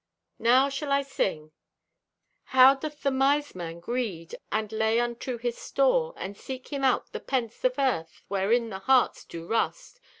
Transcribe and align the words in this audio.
Now 0.39 0.67
shall 0.67 0.91
I 0.91 1.03
to 1.03 1.09
sing: 1.11 1.51
How 2.57 2.73
doth 2.73 3.03
the 3.03 3.11
Mise 3.11 3.53
man 3.53 3.79
greed, 3.79 4.33
And 4.51 4.71
lay 4.71 4.99
unto 4.99 5.37
his 5.37 5.59
store, 5.59 6.15
And 6.17 6.35
seek 6.35 6.69
him 6.73 6.83
out 6.83 7.11
the 7.11 7.19
pence 7.19 7.63
of 7.63 7.75
Earth, 7.77 8.23
Wherein 8.27 8.71
the 8.71 8.79
hearts 8.79 9.23
do 9.23 9.45
rust? 9.45 9.99